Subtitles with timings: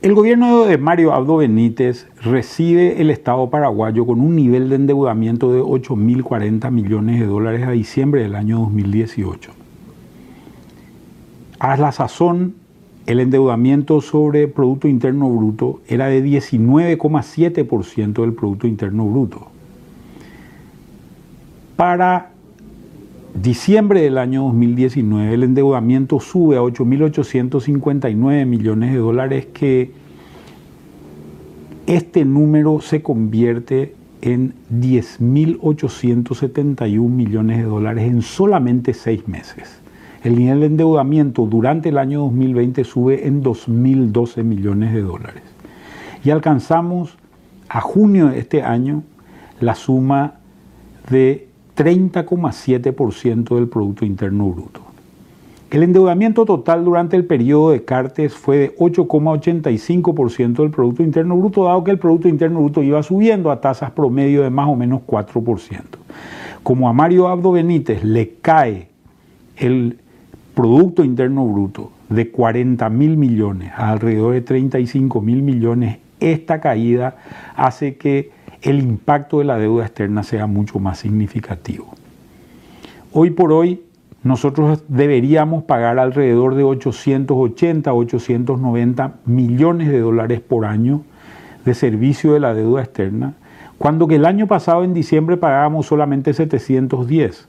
[0.00, 5.52] El gobierno de Mario Abdo Benítez recibe el Estado paraguayo con un nivel de endeudamiento
[5.52, 9.50] de 8.040 millones de dólares a diciembre del año 2018.
[11.58, 12.54] A la sazón,
[13.06, 19.48] el endeudamiento sobre Producto Interno Bruto era de 19,7% del Producto Interno Bruto.
[21.74, 22.30] Para
[23.34, 29.90] diciembre del año 2019 el endeudamiento sube a 8.859 millones de dólares que
[31.86, 39.80] este número se convierte en 10.871 millones de dólares en solamente seis meses.
[40.24, 45.42] El nivel de endeudamiento durante el año 2020 sube en 2.012 millones de dólares.
[46.24, 47.16] Y alcanzamos
[47.68, 49.04] a junio de este año
[49.60, 50.34] la suma
[51.08, 51.47] de
[51.78, 54.80] 30,7% del Producto Interno Bruto.
[55.70, 61.62] El endeudamiento total durante el periodo de Cartes fue de 8,85% del Producto Interno Bruto,
[61.64, 65.02] dado que el Producto Interno Bruto iba subiendo a tasas promedio de más o menos
[65.06, 65.82] 4%.
[66.64, 68.88] Como a Mario Abdo Benítez le cae
[69.56, 69.98] el
[70.58, 77.18] Producto Interno Bruto de 40 mil millones a alrededor de 35 mil millones, esta caída
[77.54, 81.94] hace que el impacto de la deuda externa sea mucho más significativo.
[83.12, 83.84] Hoy por hoy
[84.24, 91.02] nosotros deberíamos pagar alrededor de 880, 890 millones de dólares por año
[91.64, 93.34] de servicio de la deuda externa,
[93.78, 97.46] cuando que el año pasado en diciembre pagábamos solamente 710.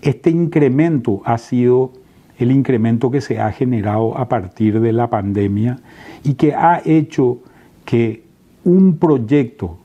[0.00, 2.05] Este incremento ha sido
[2.38, 5.78] el incremento que se ha generado a partir de la pandemia
[6.22, 7.38] y que ha hecho
[7.84, 8.24] que
[8.64, 9.78] un proyecto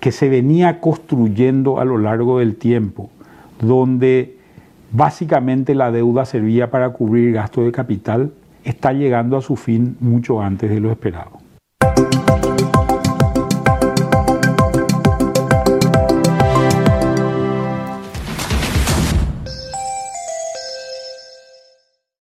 [0.00, 3.10] que se venía construyendo a lo largo del tiempo,
[3.60, 4.36] donde
[4.92, 8.32] básicamente la deuda servía para cubrir gasto de capital,
[8.64, 11.49] está llegando a su fin mucho antes de lo esperado.